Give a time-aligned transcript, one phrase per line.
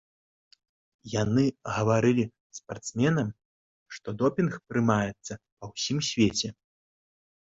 [1.21, 1.43] Яны
[1.73, 2.23] гаварылі
[2.59, 3.29] спартсменам,
[3.97, 6.49] што допінг прымаецца па ўсім свеце.